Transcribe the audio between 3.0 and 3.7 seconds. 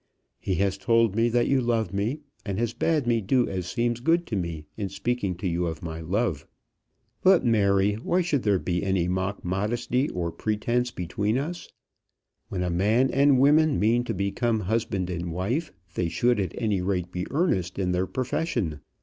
me do as